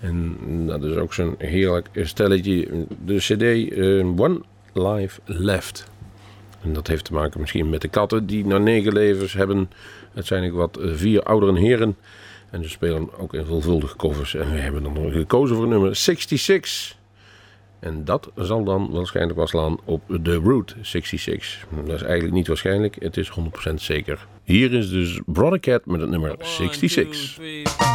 En 0.00 0.36
dat 0.66 0.84
is 0.84 0.96
ook 0.96 1.14
zo'n 1.14 1.34
heerlijk 1.38 1.88
stelletje. 1.94 2.86
De 3.04 3.16
cd 3.16 3.42
eh, 3.42 4.20
One 4.20 4.40
Life 4.72 5.20
Left. 5.24 5.90
En 6.62 6.72
dat 6.72 6.86
heeft 6.86 7.04
te 7.04 7.12
maken 7.12 7.40
misschien 7.40 7.70
met 7.70 7.80
de 7.80 7.88
katten 7.88 8.26
die 8.26 8.46
na 8.46 8.58
negen 8.58 8.92
levens 8.92 9.32
hebben. 9.32 9.70
Het 10.12 10.26
zijn 10.26 10.52
ook 10.52 10.56
wat 10.56 10.78
vier 10.80 11.22
oudere 11.22 11.58
heren. 11.58 11.96
En 12.50 12.62
ze 12.62 12.68
spelen 12.68 13.18
ook 13.18 13.34
in 13.34 13.44
veelvuldige 13.44 13.96
covers. 13.96 14.34
En 14.34 14.50
we 14.50 14.58
hebben 14.58 14.82
dan 14.82 15.10
gekozen 15.10 15.56
voor 15.56 15.68
nummer 15.68 15.96
66. 15.96 16.96
En 17.84 18.04
dat 18.04 18.30
zal 18.36 18.64
dan 18.64 18.90
waarschijnlijk 18.90 19.36
wel 19.36 19.46
slaan 19.46 19.76
op 19.84 20.02
de 20.22 20.38
Route 20.38 20.74
66. 20.80 21.66
Dat 21.84 21.94
is 21.94 22.02
eigenlijk 22.02 22.34
niet 22.34 22.46
waarschijnlijk, 22.46 22.96
het 22.98 23.16
is 23.16 23.32
100% 23.70 23.74
zeker. 23.74 24.26
Hier 24.44 24.72
is 24.72 24.90
dus 24.90 25.20
Brother 25.26 25.60
Cat 25.60 25.86
met 25.86 26.00
het 26.00 26.10
nummer 26.10 26.34
66. 26.38 27.38
If 27.38 27.93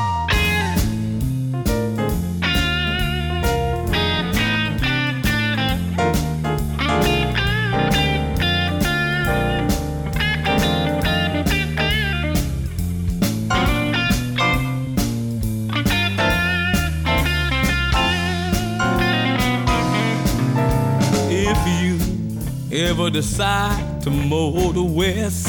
ever 22.90 23.10
decide 23.12 24.02
to 24.02 24.10
motor 24.10 24.82
west, 24.82 25.46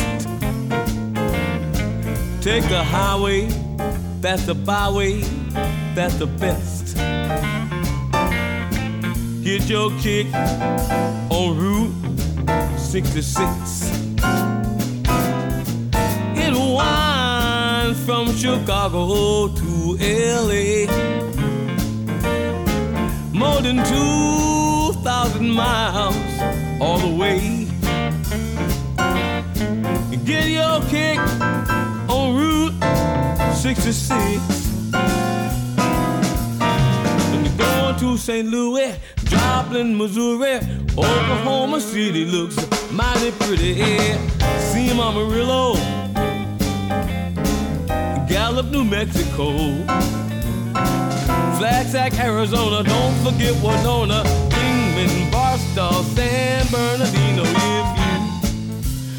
take 2.42 2.62
the 2.68 2.84
highway, 2.84 3.46
that's 4.20 4.44
the 4.44 4.54
byway, 4.54 5.22
that's 5.94 6.16
the 6.16 6.26
best. 6.26 6.96
Get 9.42 9.70
your 9.70 9.90
kick 10.00 10.26
on 11.30 11.56
Route 11.56 11.94
66. 12.78 13.90
It 16.36 16.52
winds 16.52 18.04
from 18.04 18.36
Chicago 18.36 19.48
to 19.48 19.96
LA 19.98 20.86
more 23.32 23.62
than 23.62 23.78
2,000 23.86 25.50
miles 25.50 26.59
all 26.80 26.98
the 26.98 27.14
way. 27.14 27.66
Get 30.24 30.48
your 30.48 30.80
kick 30.88 31.18
on 32.08 32.36
Route 32.36 32.74
66. 33.54 34.10
When 37.30 37.44
you're 37.44 37.56
going 37.56 37.96
to 37.98 38.16
St. 38.16 38.48
Louis, 38.48 38.98
Joplin, 39.24 39.96
Missouri, 39.96 40.60
Oklahoma 40.96 41.80
City 41.80 42.24
looks 42.24 42.56
mighty 42.90 43.30
pretty. 43.32 43.74
See 44.58 44.90
Amarillo, 44.90 45.74
Gallup, 48.28 48.66
New 48.70 48.84
Mexico. 48.84 49.52
Flagstaff, 51.58 52.18
Arizona, 52.18 52.82
don't 52.82 53.14
forget 53.22 53.54
Winona, 53.62 54.22
Kingman, 54.48 55.30
Barstow, 55.74 56.02
San 56.14 56.66
Bernardino. 56.70 57.44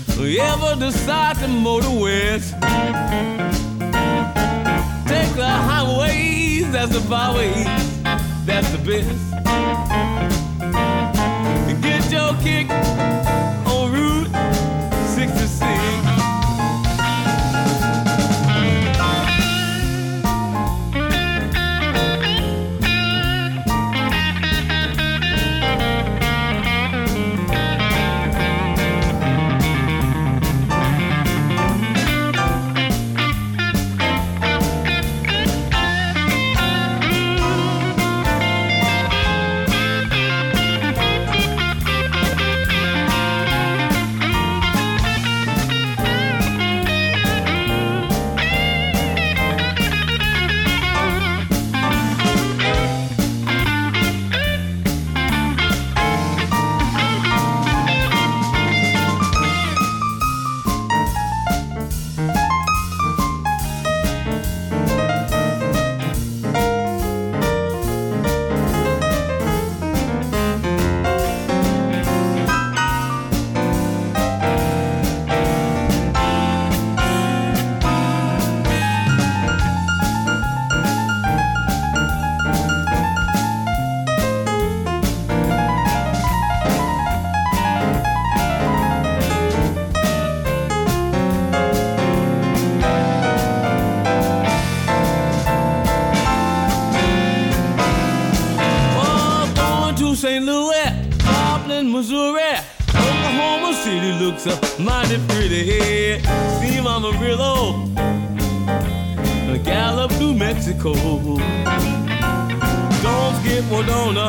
If 0.08 0.20
you 0.20 0.40
ever 0.40 0.76
decide 0.80 1.38
to 1.38 1.48
motor 1.48 1.90
west, 1.90 2.54
take 5.08 5.34
the 5.36 5.48
highways, 5.48 6.72
that's 6.72 6.92
the 6.92 7.08
byways, 7.10 7.66
that's 8.46 8.70
the 8.72 8.78
best. 8.80 9.81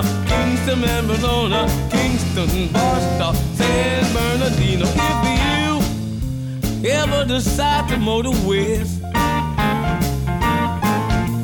Kingston, 0.00 0.84
and 0.84 1.06
Verona, 1.06 1.68
Kingston, 1.90 2.72
Boston, 2.72 3.34
San 3.56 4.14
Bernardino. 4.14 4.86
If 4.86 6.84
you 6.84 6.90
ever 6.90 7.24
decide 7.26 7.88
to 7.90 7.98
motor 7.98 8.30
west, 8.48 9.02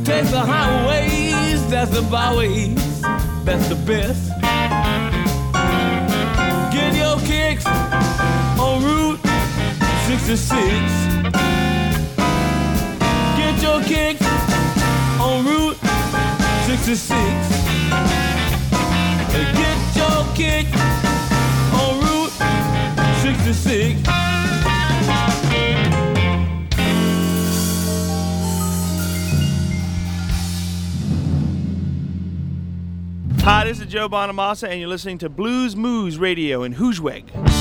take 0.04 0.26
the 0.30 0.40
highways, 0.40 1.68
that's 1.68 1.90
the 1.90 2.02
byways, 2.10 3.02
that's 3.44 3.68
the 3.68 3.76
best. 3.86 4.30
Get 6.72 6.94
your 6.94 7.18
kicks 7.26 7.66
on 7.66 8.82
Route 8.82 9.20
66. 10.06 10.48
Get 13.36 13.62
your 13.62 13.82
kicks 13.82 14.26
on 15.20 15.44
Route 15.44 15.76
66. 16.66 18.27
Get 19.38 19.96
your 19.96 20.24
kick 20.34 20.66
on 21.72 22.00
Route 22.00 22.32
66. 23.22 24.00
Hi, 33.44 33.64
this 33.64 33.80
is 33.80 33.86
Joe 33.86 34.08
Bonamassa, 34.08 34.68
and 34.68 34.80
you're 34.80 34.88
listening 34.88 35.18
to 35.18 35.28
Blues 35.28 35.76
Moose 35.76 36.16
Radio 36.16 36.64
in 36.64 36.74
Hoosweg. 36.74 37.57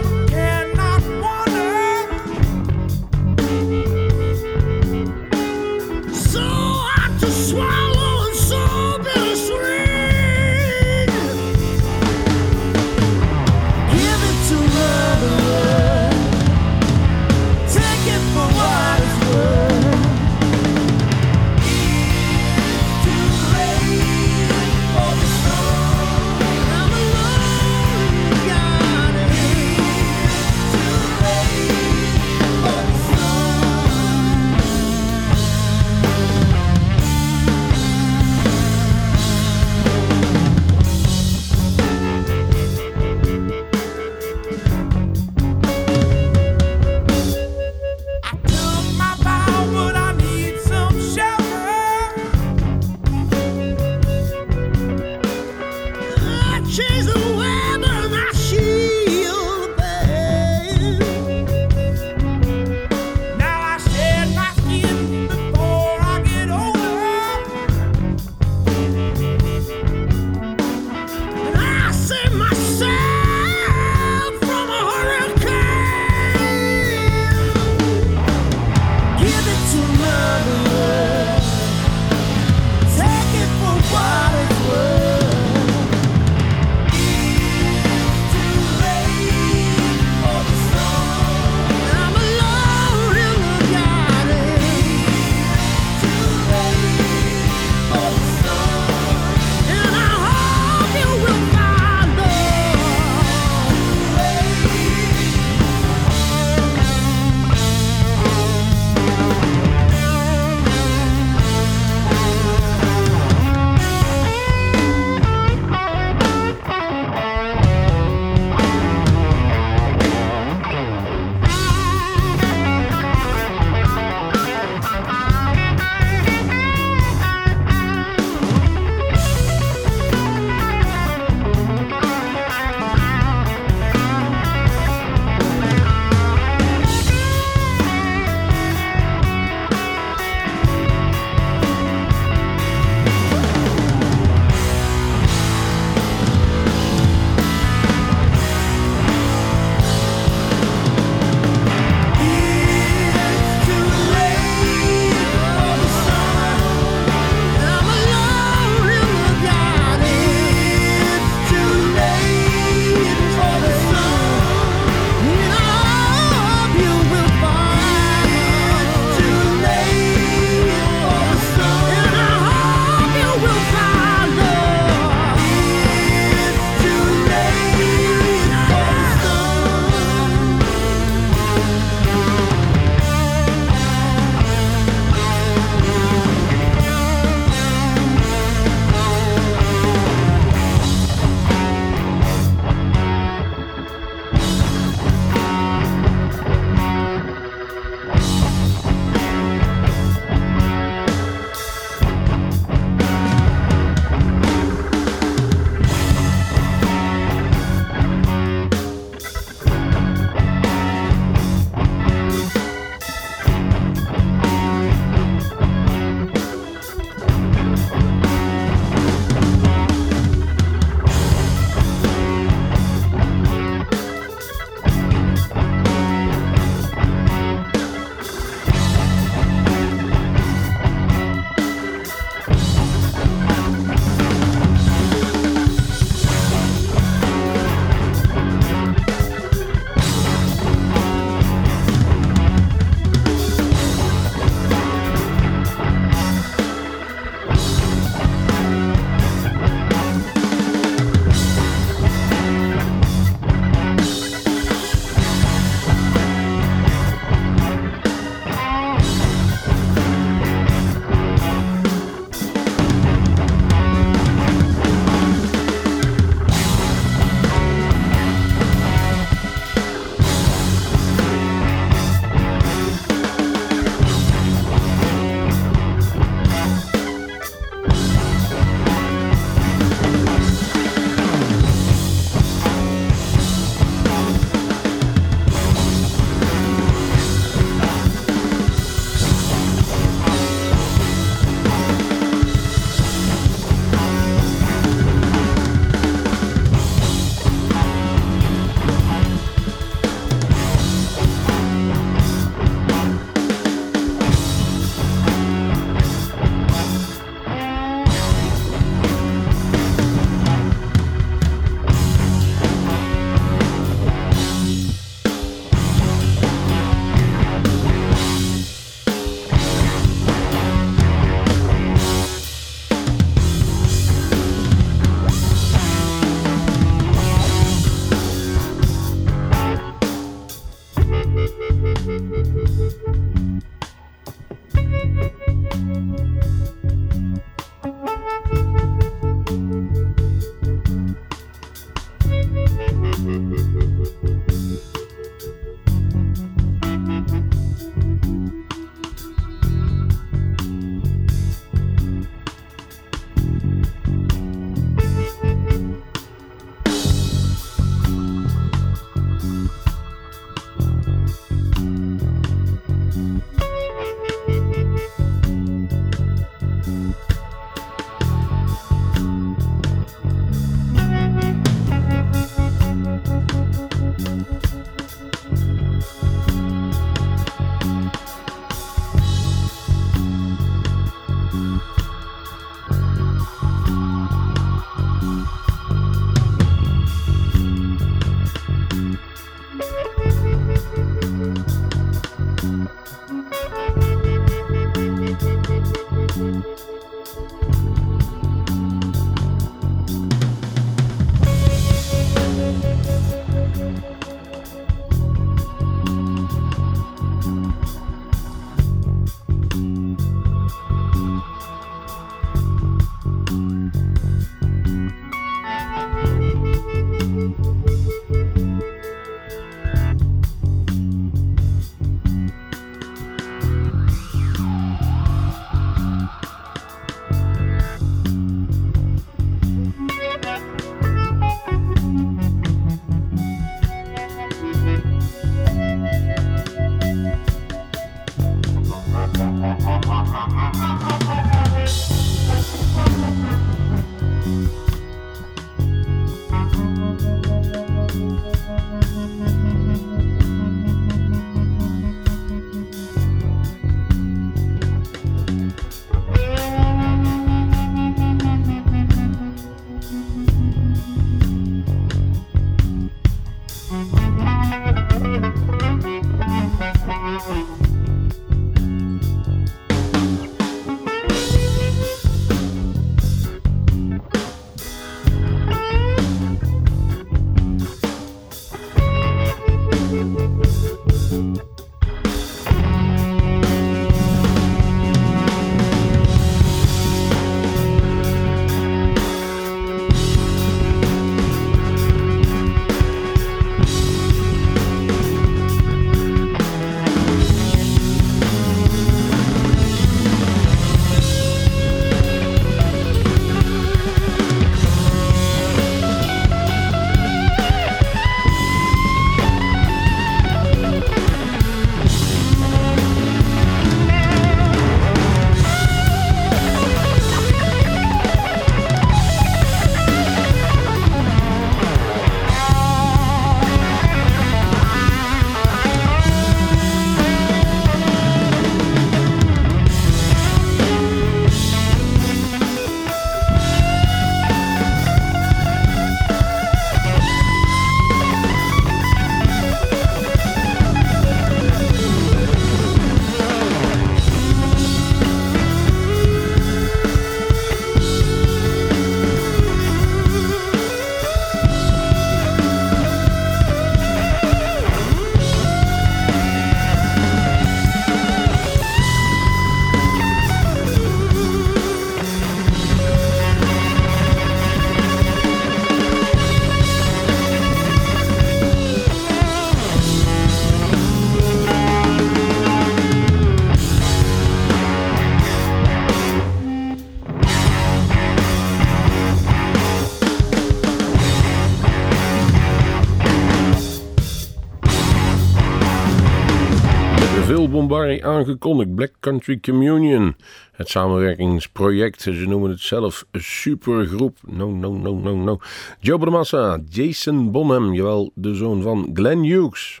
Bombardie 588.10 588.24
aangekondigd. 588.24 588.94
Black 588.94 589.12
Country 589.20 589.60
Communion. 589.60 590.36
Het 590.72 590.88
samenwerkingsproject. 590.88 592.22
Ze 592.22 592.30
noemen 592.30 592.70
het 592.70 592.80
zelf 592.80 593.24
een 593.30 593.42
supergroep. 593.42 594.38
No, 594.46 594.70
no, 594.70 594.92
no, 594.92 595.14
no, 595.14 595.34
no. 595.34 595.58
Joe 596.00 596.18
Bonamassa, 596.18 596.78
Jason 596.88 597.50
Bonham, 597.50 597.94
jawel, 597.94 598.30
de 598.34 598.54
zoon 598.54 598.82
van 598.82 599.10
Glenn 599.14 599.44
Hughes. 599.44 600.00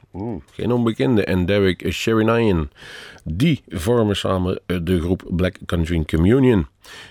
Geen 0.50 0.72
onbekende. 0.72 1.24
En 1.24 1.46
Derek 1.46 1.92
Sherinayan. 1.92 2.68
Die 3.24 3.62
vormen 3.68 4.16
samen 4.16 4.60
de 4.66 5.00
groep 5.00 5.22
Black 5.28 5.56
Country 5.66 6.04
Communion. 6.04 6.66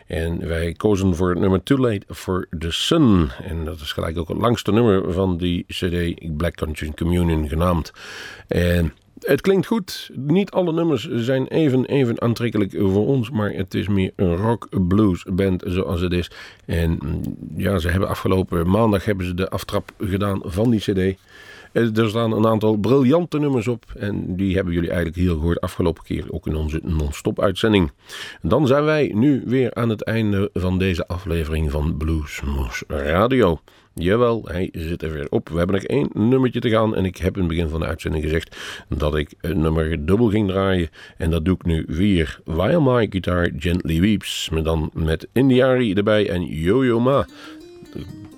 En 0.07 0.47
wij 0.47 0.73
kozen 0.73 1.15
voor 1.15 1.29
het 1.29 1.39
nummer 1.39 1.63
Too 1.63 1.77
Late 1.77 2.05
for 2.13 2.47
the 2.59 2.71
Sun. 2.71 3.29
En 3.43 3.65
dat 3.65 3.79
is 3.79 3.91
gelijk 3.91 4.17
ook 4.17 4.27
het 4.27 4.37
langste 4.37 4.71
nummer 4.71 5.13
van 5.13 5.37
die 5.37 5.65
CD 5.67 6.13
Black 6.37 6.55
Country 6.55 6.91
Communion 6.95 7.49
genaamd. 7.49 7.91
En 8.47 8.93
het 9.21 9.41
klinkt 9.41 9.65
goed. 9.65 10.09
Niet 10.13 10.51
alle 10.51 10.73
nummers 10.73 11.09
zijn 11.11 11.47
even, 11.47 11.85
even 11.85 12.21
aantrekkelijk 12.21 12.71
voor 12.77 13.07
ons. 13.07 13.29
Maar 13.29 13.51
het 13.51 13.73
is 13.73 13.87
meer 13.87 14.11
een 14.15 14.35
rock 14.35 14.67
blues 14.87 15.25
band 15.33 15.63
zoals 15.67 16.01
het 16.01 16.11
is. 16.11 16.31
En 16.65 16.99
ja, 17.55 17.77
ze 17.77 17.89
hebben 17.89 18.09
afgelopen 18.09 18.69
maandag 18.69 19.05
hebben 19.05 19.25
ze 19.25 19.33
de 19.33 19.49
aftrap 19.49 19.91
gedaan 19.99 20.41
van 20.43 20.69
die 20.69 20.79
cd. 20.79 21.17
Eh, 21.71 21.97
Er 21.97 22.09
staan 22.09 22.31
een 22.31 22.47
aantal 22.47 22.75
briljante 22.77 23.39
nummers 23.39 23.67
op. 23.67 23.85
En 23.97 24.35
die 24.35 24.55
hebben 24.55 24.73
jullie 24.73 24.89
eigenlijk 24.89 25.19
hier 25.19 25.29
gehoord 25.29 25.61
afgelopen 25.61 26.03
keer. 26.03 26.25
Ook 26.29 26.47
in 26.47 26.55
onze 26.55 26.79
non-stop 26.83 27.41
uitzending. 27.41 27.91
Dan 28.41 28.67
zijn 28.67 28.83
wij 28.83 29.11
nu 29.15 29.43
weer 29.45 29.73
aan 29.73 29.89
het 29.89 30.03
einde 30.03 30.49
van 30.53 30.77
deze 30.79 31.07
aflevering 31.07 31.71
van 31.71 31.97
Bluesmoose 31.97 32.83
Radio. 32.87 33.59
Jawel, 33.93 34.41
hij 34.45 34.69
zit 34.71 35.01
er 35.03 35.11
weer 35.11 35.27
op. 35.29 35.49
We 35.49 35.57
hebben 35.57 35.75
nog 35.75 35.83
één 35.83 36.09
nummertje 36.13 36.59
te 36.59 36.69
gaan. 36.69 36.95
En 36.95 37.05
ik 37.05 37.17
heb 37.17 37.33
in 37.33 37.39
het 37.39 37.49
begin 37.49 37.69
van 37.69 37.79
de 37.79 37.85
uitzending 37.85 38.23
gezegd 38.23 38.57
dat 38.89 39.15
ik 39.15 39.33
een 39.41 39.59
nummer 39.59 40.05
dubbel 40.05 40.29
ging 40.29 40.47
draaien. 40.47 40.89
En 41.17 41.29
dat 41.29 41.45
doe 41.45 41.55
ik 41.55 41.65
nu 41.65 41.85
weer. 41.87 42.39
While 42.45 42.81
My 42.81 43.07
Guitar 43.09 43.49
Gently 43.57 43.99
Weeps. 44.01 44.49
Maar 44.49 44.63
dan 44.63 44.89
met 44.93 45.27
Indiari 45.33 45.93
erbij 45.93 46.29
en 46.29 46.45
Yo-Yo 46.45 46.99
Ma. 46.99 47.25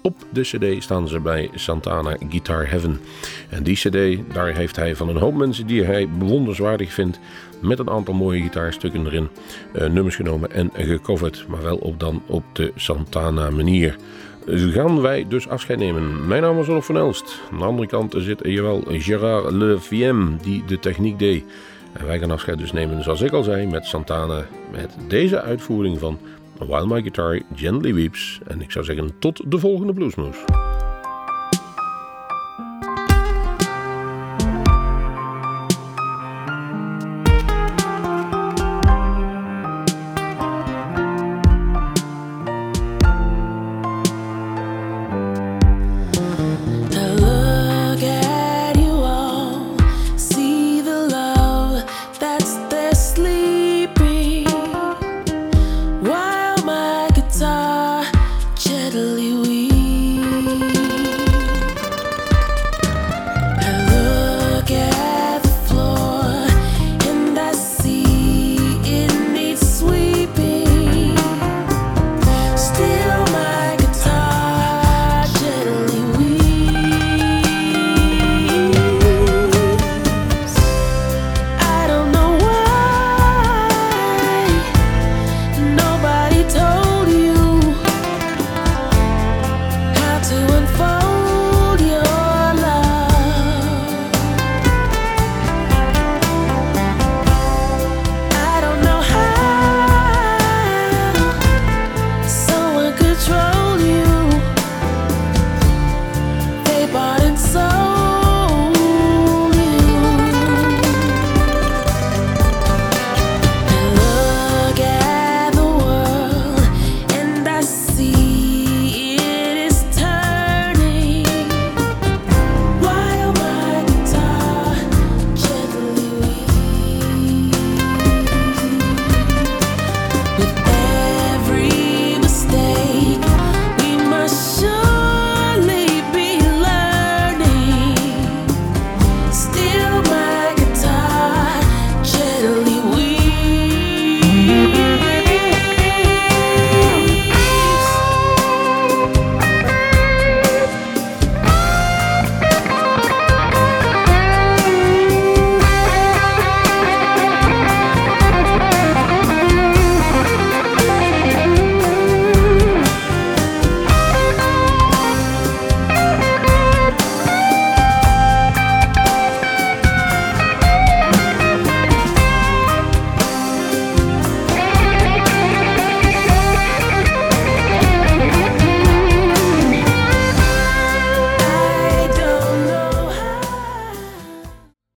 Op 0.01 0.15
de 0.29 0.41
cd 0.41 0.83
staan 0.83 1.07
ze 1.07 1.19
bij 1.19 1.49
Santana 1.53 2.17
Guitar 2.29 2.69
Heaven. 2.69 2.99
En 3.49 3.63
die 3.63 3.75
cd, 3.75 4.33
daar 4.33 4.55
heeft 4.55 4.75
hij 4.75 4.95
van 4.95 5.09
een 5.09 5.17
hoop 5.17 5.33
mensen 5.33 5.67
die 5.67 5.83
hij 5.83 6.09
bewonderenswaardig 6.09 6.93
vindt... 6.93 7.19
met 7.59 7.79
een 7.79 7.89
aantal 7.89 8.13
mooie 8.13 8.41
gitaarstukken 8.41 9.05
erin, 9.05 9.29
eh, 9.73 9.89
nummers 9.89 10.15
genomen 10.15 10.51
en 10.51 10.71
gecoverd. 10.73 11.45
Maar 11.47 11.61
wel 11.61 11.77
op 11.77 11.99
dan 11.99 12.21
op 12.25 12.43
de 12.53 12.71
Santana 12.75 13.49
manier. 13.49 13.95
Gaan 14.47 15.01
wij 15.01 15.25
dus 15.27 15.47
afscheid 15.47 15.79
nemen. 15.79 16.27
Mijn 16.27 16.41
naam 16.41 16.59
is 16.59 16.67
Rolf 16.67 16.85
van 16.85 16.97
Elst. 16.97 17.39
Aan 17.51 17.57
de 17.57 17.63
andere 17.63 17.87
kant 17.87 18.15
zit 18.17 18.39
jawel 18.43 18.83
Gerard 18.87 19.51
Le 19.51 19.77
Viem 19.79 20.37
die 20.41 20.65
de 20.65 20.79
techniek 20.79 21.19
deed. 21.19 21.43
En 21.93 22.05
wij 22.05 22.19
gaan 22.19 22.31
afscheid 22.31 22.57
dus 22.57 22.71
nemen, 22.71 23.03
zoals 23.03 23.21
ik 23.21 23.31
al 23.31 23.43
zei, 23.43 23.67
met 23.67 23.85
Santana. 23.85 24.45
Met 24.71 24.95
deze 25.07 25.41
uitvoering 25.41 25.99
van 25.99 26.19
While 26.67 26.87
My 26.87 27.01
Guitar 27.01 27.41
Gently 27.55 27.93
Weeps. 27.93 28.39
En 28.47 28.61
ik 28.61 28.71
zou 28.71 28.85
zeggen 28.85 29.19
tot 29.19 29.51
de 29.51 29.59
volgende 29.59 29.93
Bluesmoes. 29.93 30.37